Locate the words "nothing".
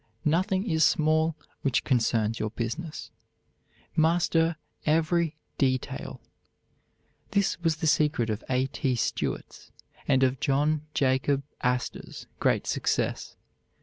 0.25-0.67